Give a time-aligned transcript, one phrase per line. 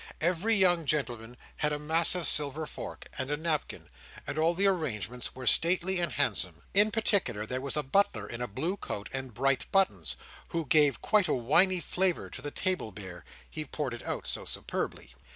[0.19, 3.91] Every young gentleman had a massive silver fork, and a napkin;
[4.25, 6.63] and all the arrangements were stately and handsome.
[6.73, 10.15] In particular, there was a butler in a blue coat and bright buttons,
[10.47, 14.43] who gave quite a winey flavour to the table beer; he poured it out so
[14.43, 15.13] superbly.